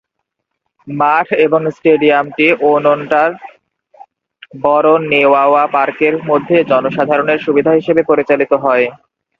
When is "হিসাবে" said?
7.79-8.01